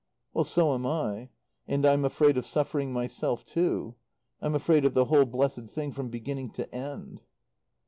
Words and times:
"Well, 0.33 0.45
so 0.45 0.73
am 0.73 0.83
I. 0.87 1.29
And 1.67 1.85
I'm 1.85 2.03
afraid 2.05 2.35
of 2.35 2.43
suffering 2.43 2.91
myself 2.91 3.45
too. 3.45 3.93
I'm 4.41 4.55
afraid 4.55 4.83
of 4.83 4.95
the 4.95 5.05
whole 5.05 5.25
blessed 5.25 5.65
thing 5.67 5.91
from 5.91 6.09
beginning 6.09 6.49
to 6.53 6.73
end." 6.73 7.21